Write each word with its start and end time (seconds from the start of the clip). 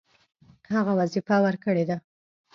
هغه 0.73 0.91
وظیفه 0.99 1.35
ورکړې 1.45 1.83
ده. 1.89 1.97